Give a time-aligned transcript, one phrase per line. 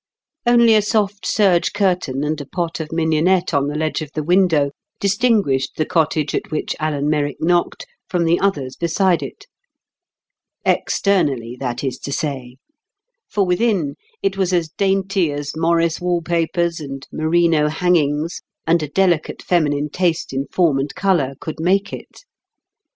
[0.47, 4.23] Only a soft serge curtain and a pot of mignonette on the ledge of the
[4.23, 9.45] window, distinguished the cottage at which Alan Merrick knocked from the others beside it.
[10.65, 12.57] Externally that is to say;
[13.29, 13.93] for within
[14.23, 19.91] it was as dainty as Morris wall papers and merino hangings and a delicate feminine
[19.91, 22.23] taste in form and colour could make it.